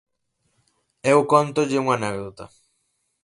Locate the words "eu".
1.11-1.19